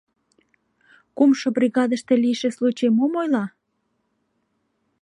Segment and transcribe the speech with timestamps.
[1.17, 3.45] —Кумшо бригадыште лийше случай мом ойла?